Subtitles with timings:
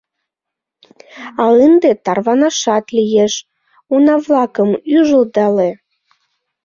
[1.43, 3.33] —А ынде тарванашат лиеш,—
[3.93, 5.69] уна-влакым ӱжылдале.